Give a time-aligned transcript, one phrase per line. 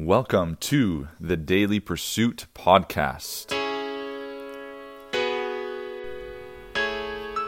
[0.00, 3.52] Welcome to the Daily Pursuit Podcast.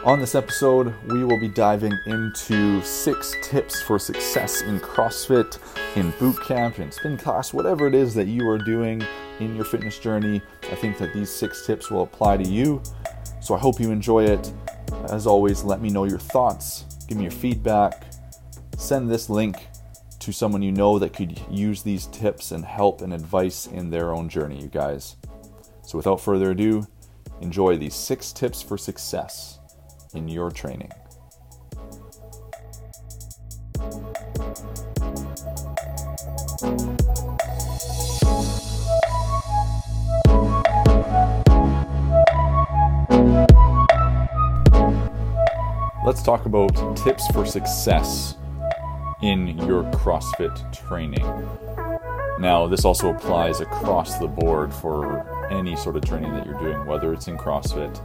[0.04, 5.60] On this episode, we will be diving into six tips for success in CrossFit,
[5.94, 9.00] in boot camp, in spin class, whatever it is that you are doing
[9.38, 10.42] in your fitness journey.
[10.72, 12.82] I think that these six tips will apply to you.
[13.40, 14.52] So I hope you enjoy it.
[15.08, 18.12] As always, let me know your thoughts, give me your feedback,
[18.76, 19.69] send this link
[20.20, 24.12] to someone you know that could use these tips and help and advice in their
[24.12, 25.16] own journey, you guys.
[25.82, 26.86] So without further ado,
[27.40, 29.58] enjoy these six tips for success
[30.14, 30.92] in your training.
[46.04, 48.34] Let's talk about tips for success
[49.22, 51.24] in your CrossFit training.
[52.38, 56.86] Now, this also applies across the board for any sort of training that you're doing,
[56.86, 58.00] whether it's in CrossFit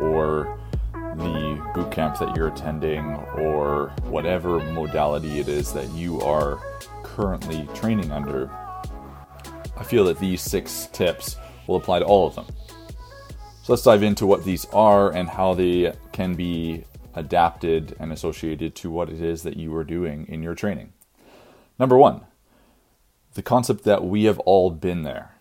[0.00, 0.58] or
[0.92, 3.04] the boot camp that you're attending
[3.36, 6.58] or whatever modality it is that you are
[7.02, 8.50] currently training under.
[9.76, 11.36] I feel that these six tips
[11.66, 12.46] will apply to all of them.
[13.62, 16.84] So let's dive into what these are and how they can be
[17.16, 20.92] adapted and associated to what it is that you are doing in your training.
[21.78, 22.22] Number one,
[23.34, 25.32] the concept that we have all been there.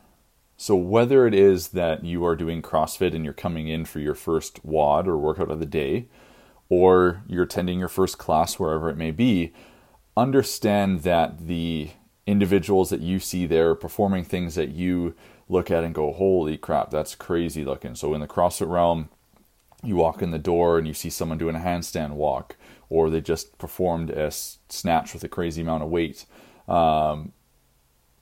[0.57, 4.15] So, whether it is that you are doing CrossFit and you're coming in for your
[4.15, 6.07] first WOD or workout of the day,
[6.69, 9.53] or you're attending your first class, wherever it may be,
[10.15, 11.89] understand that the
[12.25, 15.13] individuals that you see there performing things that you
[15.49, 17.93] look at and go, holy crap, that's crazy looking.
[17.93, 19.09] So, in the CrossFit realm,
[19.83, 22.55] you walk in the door and you see someone doing a handstand walk,
[22.89, 26.25] or they just performed a snatch with a crazy amount of weight.
[26.67, 27.33] Um,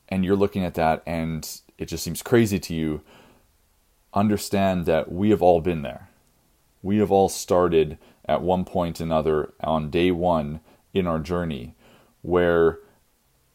[0.10, 3.02] and you're looking at that and it just seems crazy to you,
[4.14, 6.10] understand that we have all been there.
[6.82, 10.60] We have all started at one point another on day one
[10.94, 11.76] in our journey
[12.22, 12.80] where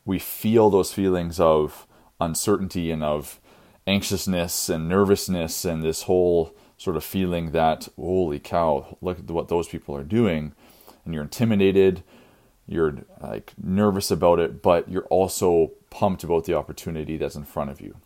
[0.05, 1.87] we feel those feelings of
[2.21, 3.41] uncertainty and of
[3.87, 9.49] anxiousness and nervousness and this whole sort of feeling that, holy cow, look at what
[9.49, 10.55] those people are doing.
[11.05, 12.03] And you're intimidated,
[12.66, 17.71] you're like nervous about it, but you're also pumped about the opportunity that's in front
[17.71, 17.97] of you.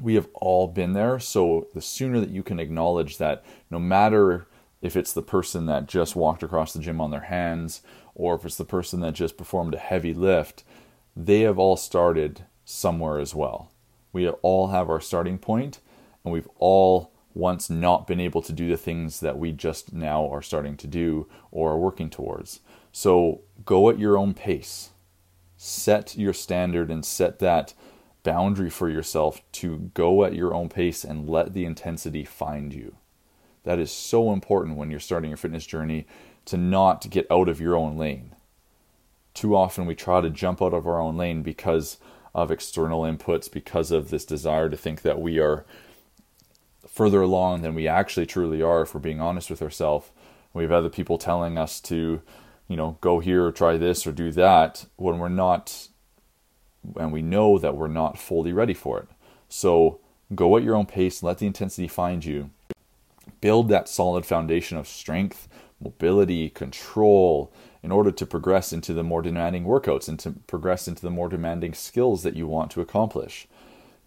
[0.00, 1.18] We have all been there.
[1.18, 4.46] So the sooner that you can acknowledge that, no matter
[4.80, 7.82] if it's the person that just walked across the gym on their hands
[8.14, 10.64] or if it's the person that just performed a heavy lift,
[11.14, 13.70] they have all started somewhere as well.
[14.12, 15.80] We all have our starting point
[16.24, 20.28] and we've all once not been able to do the things that we just now
[20.28, 22.60] are starting to do or are working towards.
[22.92, 24.90] So go at your own pace.
[25.56, 27.74] Set your standard and set that
[28.22, 32.96] boundary for yourself to go at your own pace and let the intensity find you.
[33.64, 36.06] That is so important when you're starting your fitness journey
[36.46, 38.34] to not get out of your own lane.
[39.34, 41.98] Too often we try to jump out of our own lane because
[42.34, 45.64] of external inputs, because of this desire to think that we are
[46.90, 50.10] further along than we actually truly are if we're being honest with ourselves.
[50.52, 52.20] We have other people telling us to,
[52.66, 55.88] you know, go here or try this or do that when we're not,
[56.96, 59.08] and we know that we're not fully ready for it.
[59.48, 60.00] So
[60.34, 62.50] go at your own pace, let the intensity find you.
[63.40, 65.48] Build that solid foundation of strength,
[65.80, 67.52] mobility, control
[67.82, 71.28] in order to progress into the more demanding workouts and to progress into the more
[71.28, 73.46] demanding skills that you want to accomplish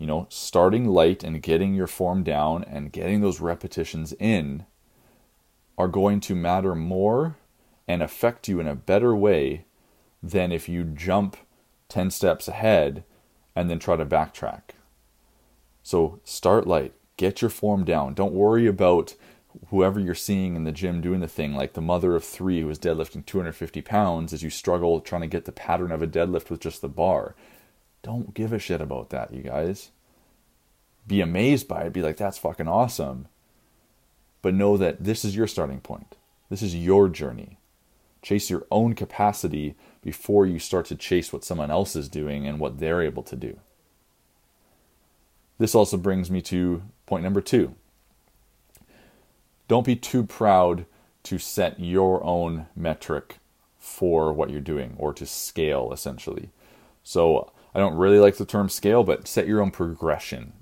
[0.03, 4.65] you know, starting light and getting your form down and getting those repetitions in
[5.77, 7.37] are going to matter more
[7.87, 9.63] and affect you in a better way
[10.21, 11.37] than if you jump
[11.87, 13.05] 10 steps ahead
[13.55, 14.71] and then try to backtrack.
[15.83, 18.13] So start light, get your form down.
[18.13, 19.15] Don't worry about
[19.69, 22.69] whoever you're seeing in the gym doing the thing, like the mother of three who
[22.69, 26.49] is deadlifting 250 pounds as you struggle trying to get the pattern of a deadlift
[26.49, 27.35] with just the bar.
[28.01, 29.91] Don't give a shit about that, you guys.
[31.05, 33.27] Be amazed by it, be like, that's fucking awesome.
[34.41, 36.15] But know that this is your starting point.
[36.49, 37.57] This is your journey.
[38.21, 42.59] Chase your own capacity before you start to chase what someone else is doing and
[42.59, 43.59] what they're able to do.
[45.57, 47.75] This also brings me to point number two.
[49.67, 50.85] Don't be too proud
[51.23, 53.37] to set your own metric
[53.77, 56.49] for what you're doing or to scale essentially.
[57.03, 60.53] So I don't really like the term scale, but set your own progression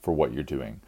[0.00, 0.80] for what you're doing.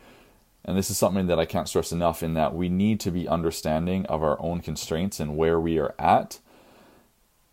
[0.65, 3.27] And this is something that I can't stress enough in that we need to be
[3.27, 6.39] understanding of our own constraints and where we are at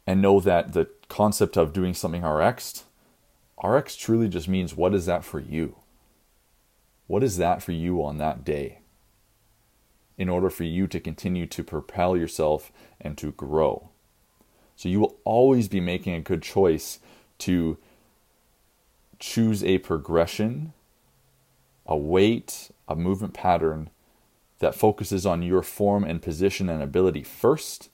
[0.05, 2.83] and know that the concept of doing something RX
[3.63, 5.77] RX truly just means what is that for you?
[7.07, 8.79] What is that for you on that day?
[10.17, 13.89] In order for you to continue to propel yourself and to grow.
[14.75, 16.99] So you will always be making a good choice
[17.39, 17.77] to
[19.19, 20.73] choose a progression,
[21.87, 23.89] a weight, a movement pattern
[24.59, 27.89] that focuses on your form and position and ability first,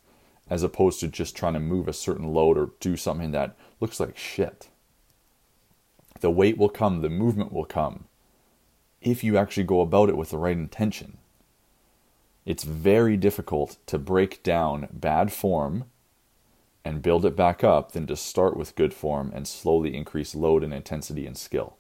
[0.50, 4.00] as opposed to just trying to move a certain load or do something that looks
[4.00, 4.70] like shit.
[6.22, 8.06] The weight will come, the movement will come,
[9.02, 11.18] if you actually go about it with the right intention.
[12.46, 15.86] It's very difficult to break down bad form
[16.86, 20.64] and build it back up than to start with good form and slowly increase load
[20.64, 21.78] and intensity and skill.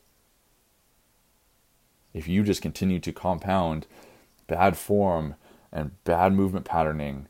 [2.13, 3.88] If you just continue to compound
[4.48, 5.36] bad form
[5.71, 7.27] and bad movement patterning,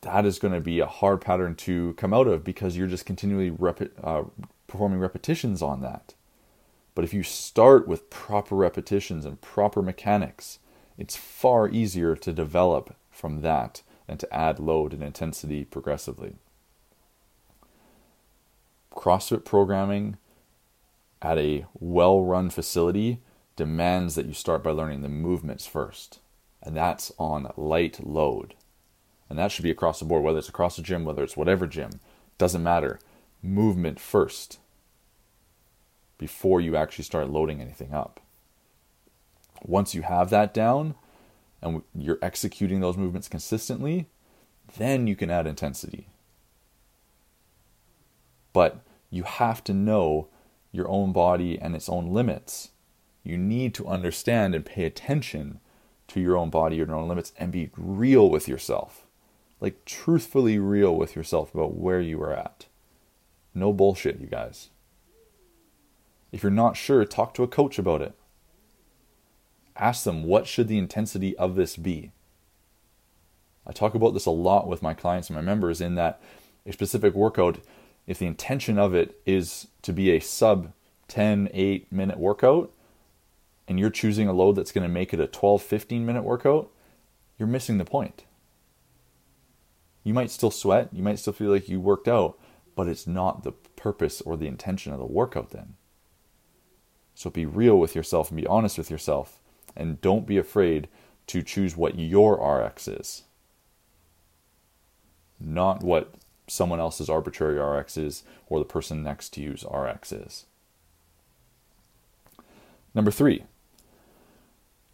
[0.00, 3.06] that is going to be a hard pattern to come out of because you're just
[3.06, 4.24] continually rep- uh,
[4.66, 6.14] performing repetitions on that.
[6.94, 10.58] But if you start with proper repetitions and proper mechanics,
[10.96, 16.36] it's far easier to develop from that and to add load and intensity progressively.
[18.94, 20.16] CrossFit programming
[21.20, 23.20] at a well run facility
[23.56, 26.20] demands that you start by learning the movements first.
[26.62, 28.54] And that's on light load.
[29.28, 31.66] And that should be across the board, whether it's across the gym, whether it's whatever
[31.66, 32.00] gym,
[32.38, 33.00] doesn't matter.
[33.42, 34.58] Movement first
[36.18, 38.20] before you actually start loading anything up.
[39.62, 40.94] Once you have that down
[41.60, 44.06] and you're executing those movements consistently,
[44.78, 46.08] then you can add intensity.
[48.52, 48.80] But
[49.10, 50.28] you have to know
[50.72, 52.70] your own body and its own limits.
[53.26, 55.60] You need to understand and pay attention
[56.08, 59.06] to your own body, your own limits, and be real with yourself.
[59.60, 62.66] Like, truthfully real with yourself about where you are at.
[63.54, 64.68] No bullshit, you guys.
[66.30, 68.14] If you're not sure, talk to a coach about it.
[69.76, 72.12] Ask them, what should the intensity of this be?
[73.66, 76.20] I talk about this a lot with my clients and my members in that
[76.64, 77.58] a specific workout
[78.06, 80.72] if the intention of it is to be a sub
[81.08, 82.70] 10, 8 minute workout,
[83.68, 86.70] and you're choosing a load that's going to make it a 12, 15 minute workout,
[87.38, 88.24] you're missing the point.
[90.04, 92.38] You might still sweat, you might still feel like you worked out,
[92.76, 95.74] but it's not the purpose or the intention of the workout then.
[97.14, 99.40] So be real with yourself and be honest with yourself,
[99.74, 100.88] and don't be afraid
[101.28, 103.22] to choose what your RX is,
[105.40, 106.14] not what
[106.46, 110.44] someone else's arbitrary RX is or the person next to you's RX is.
[112.94, 113.44] Number three,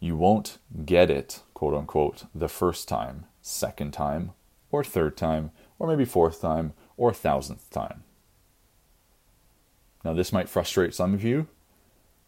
[0.03, 4.31] you won't get it, quote unquote, the first time, second time,
[4.69, 8.03] or third time, or maybe fourth time, or thousandth time.
[10.03, 11.47] Now, this might frustrate some of you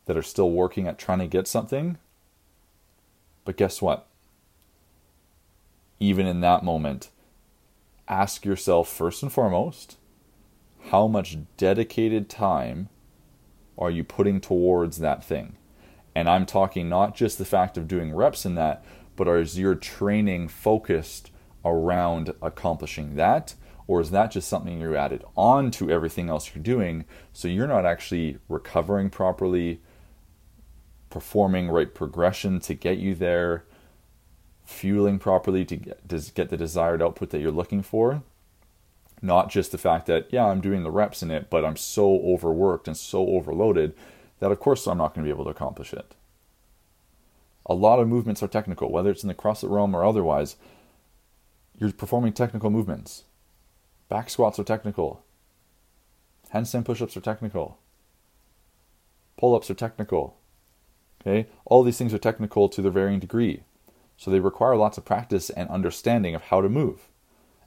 [0.06, 1.98] that are still working at trying to get something,
[3.44, 4.08] but guess what?
[6.00, 7.10] Even in that moment,
[8.08, 9.98] ask yourself first and foremost
[10.92, 12.88] how much dedicated time
[13.78, 15.58] are you putting towards that thing?
[16.16, 18.84] And I'm talking not just the fact of doing reps in that,
[19.18, 21.30] but is your training focused
[21.66, 23.56] around accomplishing that?
[23.88, 27.06] Or is that just something you added on to everything else you're doing?
[27.34, 29.82] So you're not actually recovering properly,
[31.10, 33.66] performing right progression to get you there,
[34.64, 38.24] fueling properly to get, to get the desired output that you're looking for.
[39.22, 42.20] Not just the fact that, yeah, I'm doing the reps in it, but I'm so
[42.22, 43.94] overworked and so overloaded
[44.40, 46.16] that, of course, I'm not going to be able to accomplish it.
[47.66, 50.56] A lot of movements are technical, whether it's in the CrossFit realm or otherwise.
[51.78, 53.24] You're performing technical movements.
[54.08, 55.24] Back squats are technical.
[56.54, 57.80] Handstand push ups are technical.
[59.38, 60.38] Pull ups are technical.
[61.22, 61.50] Okay?
[61.66, 63.64] All these things are technical to their varying degree.
[64.16, 67.10] So they require lots of practice and understanding of how to move.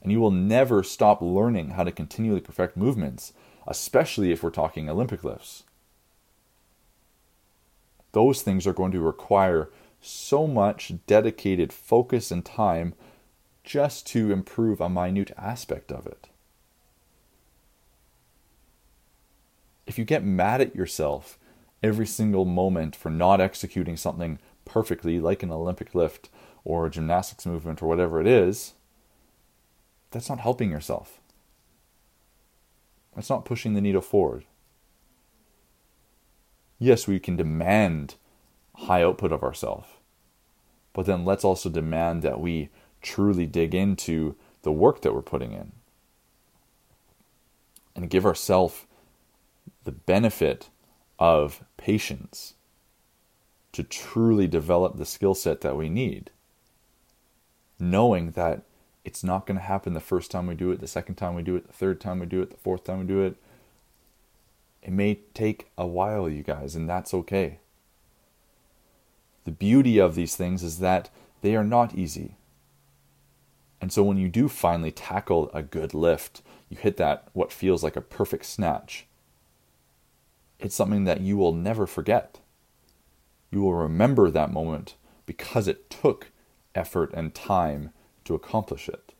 [0.00, 3.32] And you will never stop learning how to continually perfect movements,
[3.66, 5.64] especially if we're talking Olympic lifts.
[8.12, 12.95] Those things are going to require so much dedicated focus and time
[13.65, 16.29] just to improve a minute aspect of it.
[19.87, 21.38] If you get mad at yourself
[21.83, 26.29] every single moment for not executing something perfectly, like an Olympic lift
[26.65, 28.75] or a gymnastics movement or whatever it is,
[30.11, 31.21] that's not helping yourself.
[33.15, 34.45] That's not pushing the needle forward.
[36.78, 38.14] Yes, we can demand
[38.75, 39.88] high output of ourselves,
[40.92, 42.70] but then let's also demand that we
[43.02, 45.73] truly dig into the work that we're putting in
[47.97, 48.87] and give ourselves
[49.85, 50.70] the benefit
[51.18, 52.54] of patience
[53.73, 56.30] to truly develop the skill set that we need,
[57.78, 58.62] knowing that
[59.04, 61.42] it's not going to happen the first time we do it, the second time we
[61.42, 63.37] do it, the third time we do it, the fourth time we do it.
[64.88, 67.59] It may take a while, you guys, and that's okay.
[69.45, 71.11] The beauty of these things is that
[71.42, 72.37] they are not easy.
[73.83, 76.40] And so when you do finally tackle a good lift,
[76.71, 79.04] you hit that what feels like a perfect snatch.
[80.59, 82.38] It's something that you will never forget.
[83.50, 84.95] You will remember that moment
[85.26, 86.30] because it took
[86.75, 87.90] effort and time
[88.25, 89.12] to accomplish it.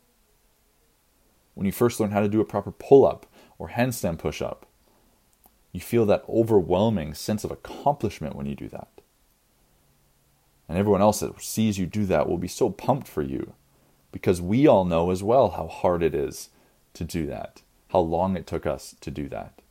[1.53, 3.27] When you first learn how to do a proper pull up
[3.59, 4.65] or handstand push up,
[5.71, 8.89] you feel that overwhelming sense of accomplishment when you do that.
[10.67, 13.53] And everyone else that sees you do that will be so pumped for you
[14.11, 16.49] because we all know as well how hard it is
[16.93, 19.61] to do that, how long it took us to do that.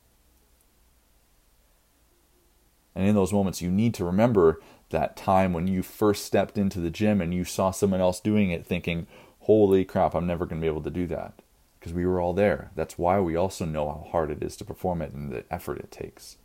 [2.94, 6.80] And in those moments, you need to remember that time when you first stepped into
[6.80, 9.06] the gym and you saw someone else doing it, thinking,
[9.40, 11.34] holy crap, I'm never going to be able to do that.
[11.88, 12.70] Because we were all there.
[12.74, 15.78] That's why we also know how hard it is to perform it and the effort
[15.78, 16.36] it takes.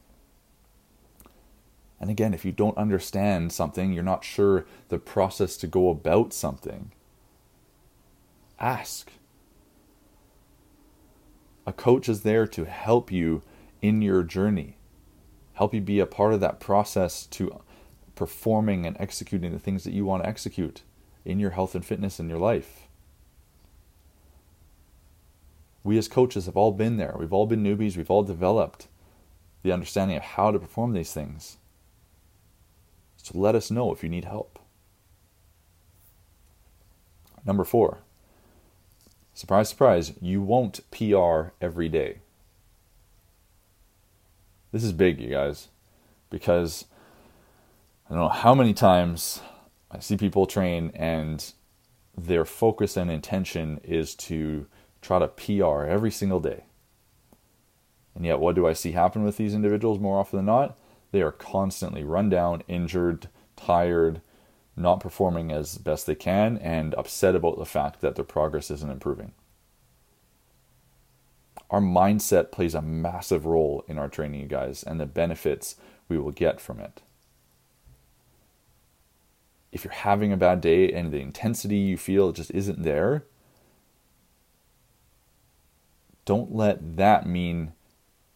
[1.99, 6.31] And again, if you don't understand something, you're not sure the process to go about
[6.31, 6.93] something,
[8.57, 9.11] ask.
[11.67, 13.41] A coach is there to help you
[13.81, 14.77] in your journey,
[15.55, 17.59] help you be a part of that process to
[18.15, 20.83] performing and executing the things that you want to execute
[21.25, 22.82] in your health and fitness in your life.
[25.83, 27.15] We as coaches have all been there.
[27.17, 27.97] We've all been newbies.
[27.97, 28.87] We've all developed
[29.63, 31.57] the understanding of how to perform these things.
[33.17, 34.59] So let us know if you need help.
[37.45, 37.99] Number four,
[39.33, 42.19] surprise, surprise, you won't PR every day.
[44.71, 45.67] This is big, you guys,
[46.29, 46.85] because
[48.07, 49.41] I don't know how many times
[49.91, 51.53] I see people train and
[52.17, 54.67] their focus and intention is to
[55.03, 56.63] try to PR every single day.
[58.15, 60.77] And yet, what do I see happen with these individuals more often than not?
[61.11, 64.21] They are constantly run down, injured, tired,
[64.75, 68.89] not performing as best they can, and upset about the fact that their progress isn't
[68.89, 69.33] improving.
[71.69, 75.75] Our mindset plays a massive role in our training, you guys, and the benefits
[76.07, 77.01] we will get from it.
[79.71, 83.25] If you're having a bad day and the intensity you feel just isn't there,
[86.25, 87.73] don't let that mean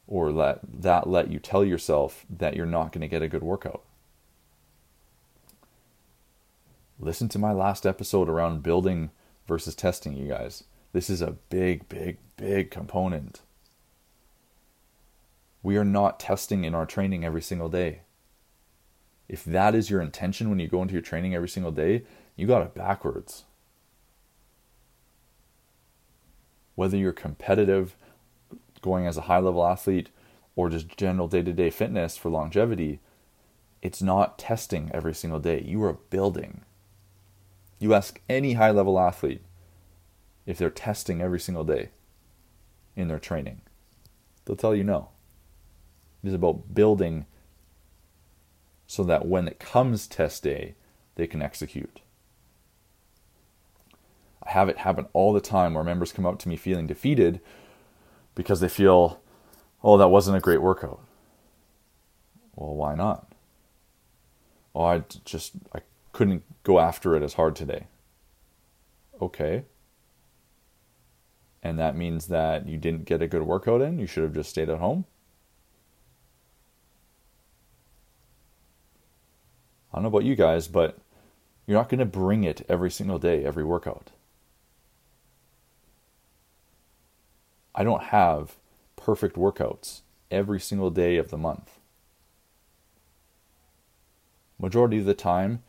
[0.07, 3.43] or let that let you tell yourself that you're not going to get a good
[3.43, 3.83] workout.
[6.99, 9.11] Listen to my last episode around building
[9.47, 10.63] versus testing, you guys.
[10.93, 13.41] This is a big, big, big component.
[15.61, 18.01] We are not testing in our training every single day.
[19.27, 22.03] If that is your intention when you go into your training every single day,
[22.35, 23.43] you got it backwards.
[26.77, 27.95] Whether you're competitive,
[28.83, 30.09] going as a high level athlete,
[30.55, 32.99] or just general day to day fitness for longevity,
[33.81, 35.59] it's not testing every single day.
[35.65, 36.61] You are building.
[37.79, 39.41] You ask any high level athlete
[40.45, 41.89] if they're testing every single day
[42.95, 43.61] in their training,
[44.45, 45.09] they'll tell you no.
[46.23, 47.25] It is about building
[48.85, 50.75] so that when it comes test day,
[51.15, 52.01] they can execute.
[54.47, 57.41] Have it happen all the time where members come up to me feeling defeated
[58.33, 59.19] because they feel,
[59.83, 61.01] oh, that wasn't a great workout.
[62.55, 63.31] Well, why not?
[64.73, 65.79] Oh, I just I
[66.13, 67.87] couldn't go after it as hard today.
[69.21, 69.63] Okay.
[71.61, 73.99] And that means that you didn't get a good workout in.
[73.99, 75.05] You should have just stayed at home.
[79.91, 80.97] I don't know about you guys, but
[81.65, 84.11] you're not going to bring it every single day, every workout.
[87.77, 88.55] I don't have
[88.95, 91.77] perfect workouts every single day of the month.
[94.59, 95.61] Majority of the time,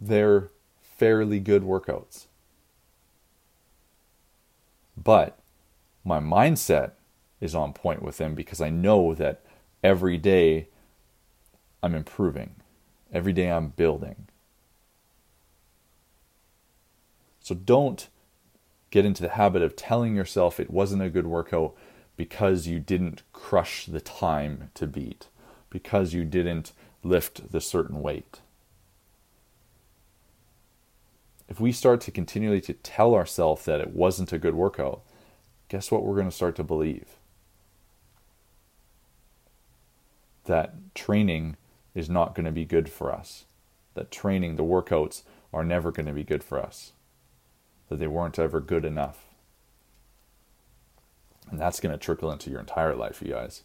[0.00, 0.50] they're
[0.80, 2.26] fairly good workouts.
[4.96, 5.40] But
[6.04, 6.92] my mindset
[7.40, 9.42] is on point with them because I know that
[9.82, 10.68] every day
[11.82, 12.54] I'm improving,
[13.12, 14.28] every day I'm building.
[17.40, 18.08] So don't
[18.94, 21.74] get into the habit of telling yourself it wasn't a good workout
[22.16, 25.26] because you didn't crush the time to beat,
[25.68, 26.70] because you didn't
[27.02, 28.40] lift the certain weight.
[31.48, 35.02] If we start to continually to tell ourselves that it wasn't a good workout,
[35.68, 37.16] guess what we're going to start to believe?
[40.44, 41.56] that training
[41.94, 43.44] is not going to be good for us,
[43.94, 45.22] that training, the workouts,
[45.52, 46.92] are never going to be good for us,
[47.88, 49.26] that they weren't ever good enough.
[51.50, 53.62] And that's going to trickle into your entire life, you guys.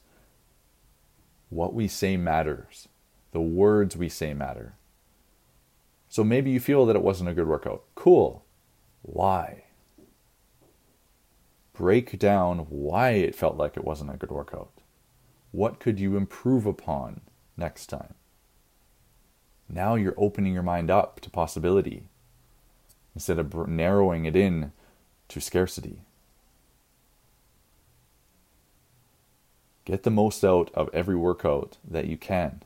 [1.49, 2.87] What we say matters,
[3.31, 4.73] the words we say matter.
[6.09, 7.83] So maybe you feel that it wasn't a good workout.
[7.95, 8.43] Cool.
[9.01, 9.63] Why?
[11.73, 14.71] Break down why it felt like it wasn't a good workout.
[15.51, 17.21] What could you improve upon
[17.55, 18.15] next time?
[19.69, 22.03] Now you're opening your mind up to possibility
[23.15, 24.71] instead of narrowing it in
[25.27, 26.01] to scarcity.
[29.85, 32.61] Get the most out of every workout that you can.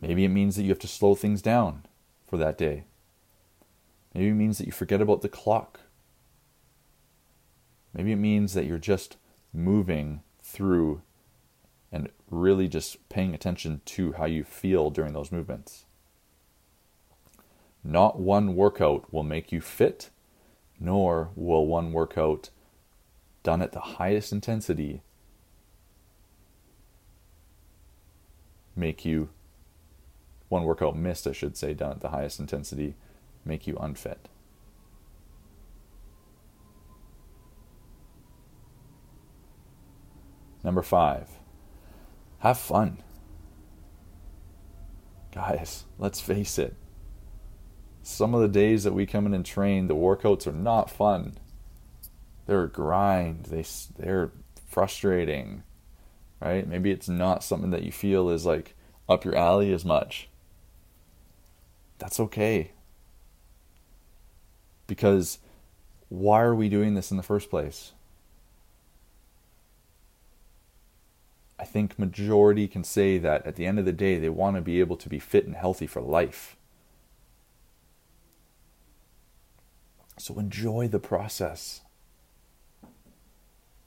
[0.00, 1.84] Maybe it means that you have to slow things down
[2.26, 2.84] for that day.
[4.14, 5.80] Maybe it means that you forget about the clock.
[7.94, 9.16] Maybe it means that you're just
[9.52, 11.02] moving through
[11.92, 15.84] and really just paying attention to how you feel during those movements.
[17.84, 20.10] Not one workout will make you fit,
[20.78, 22.50] nor will one workout
[23.42, 25.02] done at the highest intensity
[28.76, 29.28] make you
[30.48, 32.94] one workout missed, I should say, done at the highest intensity,
[33.44, 34.28] make you unfit.
[40.62, 41.28] Number five,
[42.40, 43.02] have fun.
[45.32, 46.76] Guys, let's face it.
[48.02, 51.34] Some of the days that we come in and train, the workouts are not fun.
[52.46, 53.46] They're a grind.
[53.46, 53.64] They
[53.96, 54.32] they're
[54.66, 55.62] frustrating,
[56.40, 56.66] right?
[56.66, 58.74] Maybe it's not something that you feel is like
[59.08, 60.28] up your alley as much.
[61.98, 62.72] That's okay.
[64.88, 65.38] Because
[66.08, 67.92] why are we doing this in the first place?
[71.58, 74.60] I think majority can say that at the end of the day they want to
[74.60, 76.56] be able to be fit and healthy for life.
[80.18, 81.80] So enjoy the process.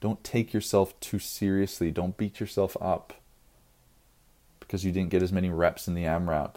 [0.00, 1.90] Don't take yourself too seriously.
[1.90, 3.14] Don't beat yourself up
[4.60, 6.56] because you didn't get as many reps in the AMRAP.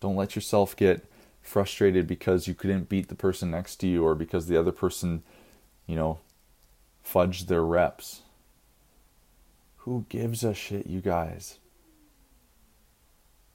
[0.00, 1.04] Don't let yourself get
[1.42, 5.22] frustrated because you couldn't beat the person next to you or because the other person,
[5.86, 6.18] you know,
[7.04, 8.22] fudged their reps.
[9.78, 11.58] Who gives a shit, you guys?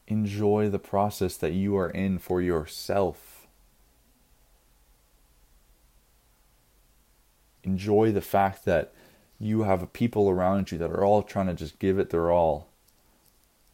[0.08, 3.48] Enjoy the process that you are in for yourself.
[7.64, 8.94] Enjoy the fact that
[9.40, 12.70] you have people around you that are all trying to just give it their all,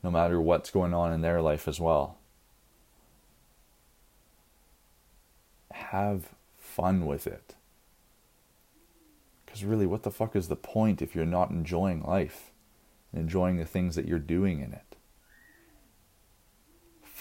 [0.04, 2.18] no matter what's going on in their life as well.
[5.72, 7.54] Have fun with it.
[9.46, 12.50] Because really, what the fuck is the point if you're not enjoying life
[13.12, 14.93] and enjoying the things that you're doing in it?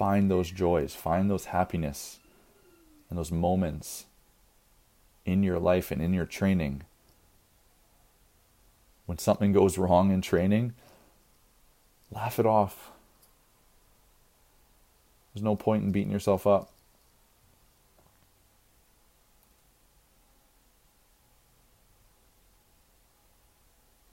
[0.03, 2.19] Find those joys, find those happiness
[3.09, 4.07] and those moments
[5.25, 6.83] in your life and in your training.
[9.07, 10.73] When something goes wrong in training,
[12.11, 12.91] laugh it off.
[15.33, 16.73] There's no point in beating yourself up.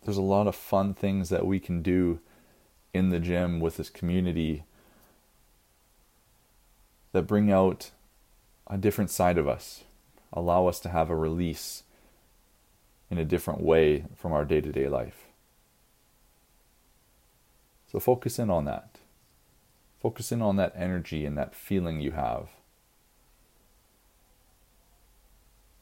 [0.04, 2.20] there's a lot of fun things that we can do
[2.94, 4.64] in the gym with this community
[7.12, 7.92] that bring out
[8.68, 9.84] a different side of us,
[10.32, 11.84] allow us to have a release
[13.10, 15.26] in a different way from our day to day life.
[17.92, 19.00] So focus in on that.
[20.00, 22.50] Focus in on that energy and that feeling you have.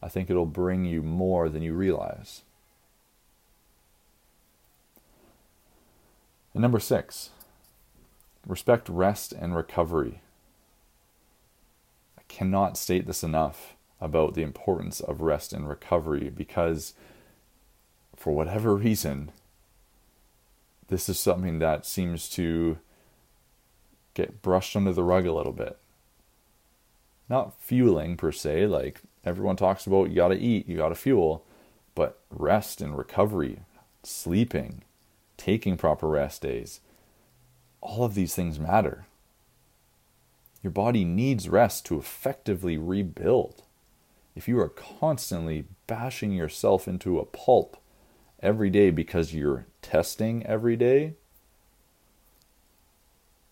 [0.02, 2.44] I think it'll bring you more than you realize.
[6.54, 7.32] And number six,
[8.48, 10.22] respect rest and recovery.
[12.28, 16.94] Cannot state this enough about the importance of rest and recovery because,
[18.16, 19.32] for whatever reason,
[20.88, 22.78] this is something that seems to
[24.14, 25.78] get brushed under the rug a little bit.
[27.30, 31.44] Not fueling per se, like everyone talks about you gotta eat, you gotta fuel,
[31.96, 33.60] but rest and recovery,
[34.04, 34.84] sleeping,
[35.36, 36.80] taking proper rest days.
[37.82, 39.07] All of these things matter.
[40.64, 43.64] Your body needs rest to effectively rebuild.
[44.36, 47.78] If you are constantly bashing yourself into a pulp
[48.42, 51.14] every day because you're testing every day,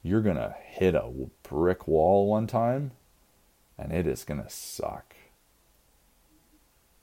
[0.03, 1.11] you're going to hit a
[1.43, 2.91] brick wall one time
[3.77, 5.15] and it is going to suck.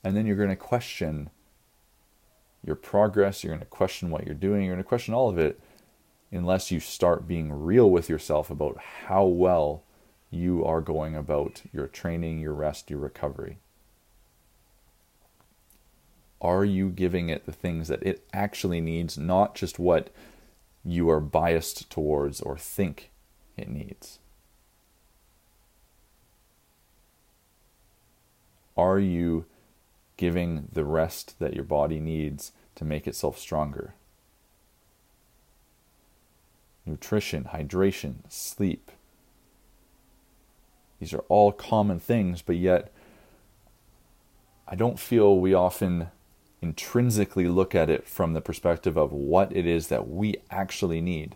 [0.05, 1.31] And then you're going to question
[2.65, 5.39] your progress, you're going to question what you're doing, you're going to question all of
[5.39, 5.61] it
[6.31, 9.83] unless you start being real with yourself about how well
[10.33, 13.59] you are going about your training, your rest, your recovery.
[16.41, 20.11] Are you giving it the things that it actually needs, not just what
[20.85, 23.11] you are biased towards or think
[23.57, 24.19] it needs?
[28.75, 29.45] Are you
[30.17, 33.95] giving the rest that your body needs to make itself stronger?
[36.87, 38.91] Nutrition, hydration, sleep.
[41.03, 42.93] These are all common things, but yet
[44.69, 46.13] I don't feel we often
[46.61, 51.35] intrinsically look at it from the perspective of what it is that we actually need.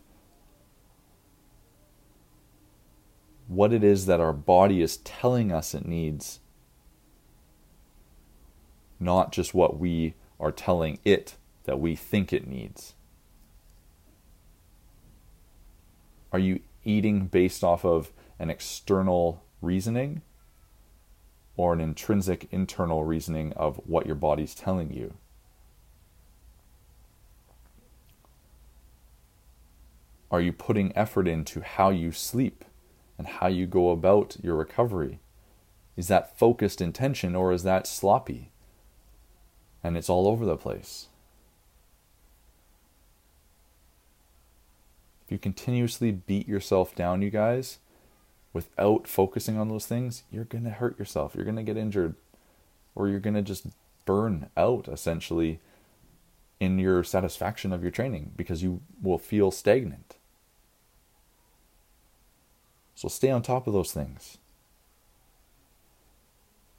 [3.48, 6.38] What it is that our body is telling us it needs,
[9.00, 12.94] not just what we are telling it that we think it needs.
[16.32, 20.22] Are you eating based off of an external reasoning?
[21.56, 25.14] or an intrinsic internal reasoning of what your body's telling you.
[30.30, 32.64] Are you putting effort into how you sleep
[33.16, 35.20] and how you go about your recovery?
[35.96, 38.50] Is that focused intention or is that sloppy?
[39.82, 41.06] And it's all over the place.
[45.24, 47.78] If you continuously beat yourself down, you guys,
[48.52, 51.34] without focusing on those things, you're going to hurt yourself.
[51.34, 52.14] You're going to get injured
[52.94, 53.66] or you're going to just
[54.04, 55.60] burn out essentially
[56.58, 60.16] in your satisfaction of your training because you will feel stagnant.
[62.94, 64.38] So stay on top of those things.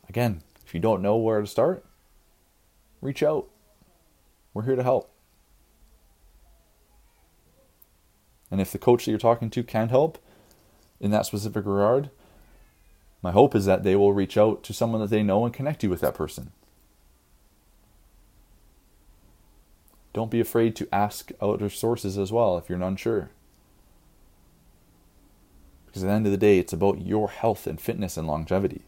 [0.09, 1.85] Again, if you don't know where to start,
[3.01, 3.47] reach out.
[4.53, 5.11] We're here to help.
[8.49, 10.17] And if the coach that you're talking to can't help,
[10.99, 12.09] in that specific regard,
[13.21, 15.83] my hope is that they will reach out to someone that they know and connect
[15.83, 16.51] you with that person.
[20.13, 23.29] Don't be afraid to ask other sources as well if you're unsure.
[25.85, 28.81] Because at the end of the day, it's about your health and fitness and longevity.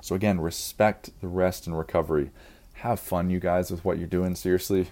[0.00, 2.30] So, again, respect the rest and recovery.
[2.74, 4.90] Have fun, you guys, with what you're doing, seriously.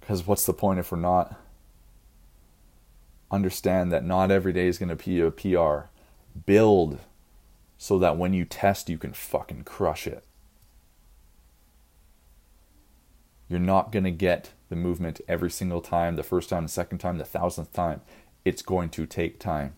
[0.00, 1.38] Because what's the point if we're not?
[3.30, 5.88] Understand that not every day is going to be a PR.
[6.46, 6.98] Build
[7.78, 10.24] so that when you test, you can fucking crush it.
[13.48, 16.98] You're not going to get the movement every single time, the first time, the second
[16.98, 18.02] time, the thousandth time.
[18.44, 19.74] It's going to take time.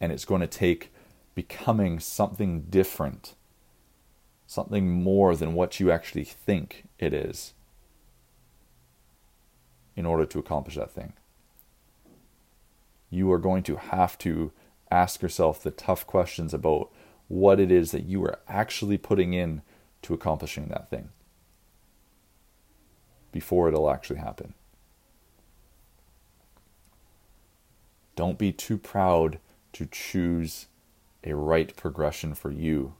[0.00, 0.92] And it's going to take
[1.34, 3.34] becoming something different,
[4.46, 7.54] something more than what you actually think it is
[9.96, 11.12] in order to accomplish that thing.
[13.10, 14.52] You are going to have to
[14.90, 16.90] ask yourself the tough questions about
[17.28, 19.62] what it is that you are actually putting in
[20.02, 21.10] to accomplishing that thing
[23.32, 24.54] before it'll actually happen.
[28.16, 29.38] Don't be too proud
[29.72, 30.66] to choose
[31.24, 32.94] a right progression for you,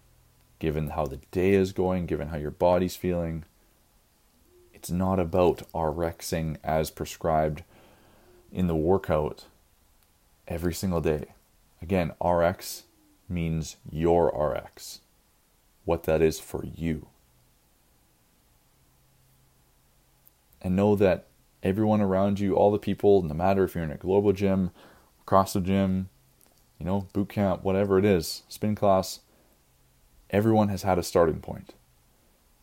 [0.59, 3.45] given how the day is going, given how your body's feeling,
[4.81, 7.65] it's not about RXing as prescribed
[8.51, 9.45] in the workout
[10.49, 11.35] every single day.
[11.83, 12.85] Again, RX
[13.29, 15.01] means your RX,
[15.85, 17.09] what that is for you.
[20.63, 21.27] And know that
[21.63, 24.71] everyone around you, all the people, no matter if you're in a global gym,
[25.21, 26.09] across the gym,
[26.79, 29.21] you know, boot camp, whatever it is, spin class,
[30.31, 31.75] everyone has had a starting point.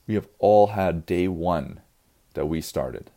[0.07, 1.81] We have all had day one
[2.37, 3.09] that we started.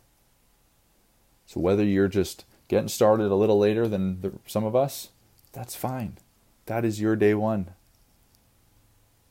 [1.45, 5.09] So whether you're just getting started a little later than the, some of us,
[5.53, 6.17] that's fine.
[6.65, 7.67] That is your day one.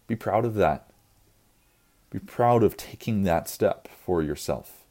[0.06, 0.90] Be proud of that.
[2.08, 4.84] Be proud of taking that step for yourself.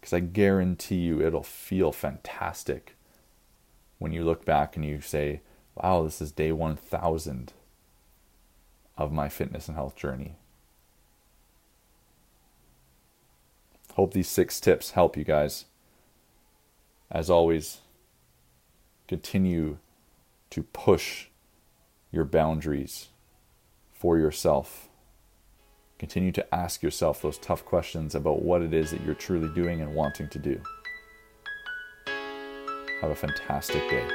[0.00, 2.96] Because I guarantee you it'll feel fantastic
[4.00, 5.40] when you look back and you say,
[5.76, 7.52] wow, this is day 1000
[8.98, 10.34] of my fitness and health journey.
[14.00, 15.66] Hope these six tips help you guys.
[17.10, 17.80] As always,
[19.06, 19.76] continue
[20.48, 21.26] to push
[22.10, 23.08] your boundaries
[23.92, 24.88] for yourself.
[25.98, 29.82] Continue to ask yourself those tough questions about what it is that you're truly doing
[29.82, 30.58] and wanting to do.
[33.02, 34.08] Have a fantastic day.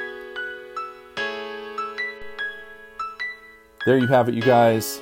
[3.86, 4.98] there you have it, you guys.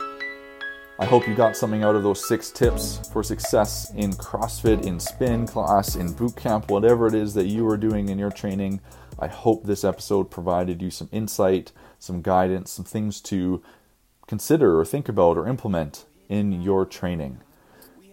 [0.96, 5.00] I hope you got something out of those six tips for success in CrossFit, in
[5.00, 8.80] spin class, in boot camp, whatever it is that you are doing in your training.
[9.18, 13.60] I hope this episode provided you some insight, some guidance, some things to
[14.28, 17.40] consider or think about or implement in your training.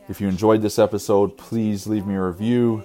[0.10, 2.84] If you enjoyed this episode, please leave me a review.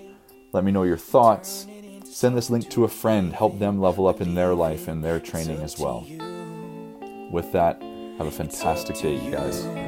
[0.53, 1.67] Let me know your thoughts.
[2.05, 3.33] Send this link to a friend.
[3.33, 6.07] Help them level up in their life and their training as well.
[7.31, 7.81] With that,
[8.19, 9.86] have a fantastic day, you guys.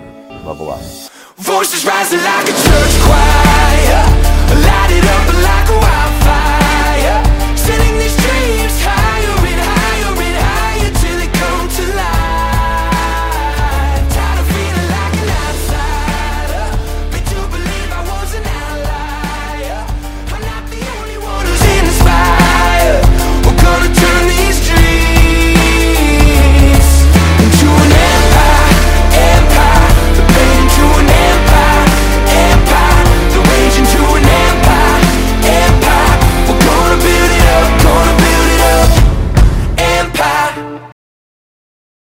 [0.49, 0.81] Level up.
[1.37, 4.01] Voices rising like a church choir,
[4.65, 7.21] light it up like a wildfire,
[7.55, 7.98] sending